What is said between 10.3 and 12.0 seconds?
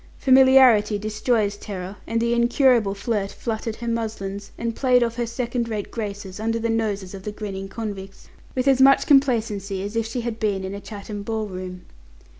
been in a Chatham ball room.